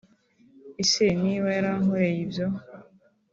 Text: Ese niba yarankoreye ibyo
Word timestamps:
Ese 0.81 1.03
niba 1.21 1.47
yarankoreye 1.55 2.19
ibyo 2.25 2.47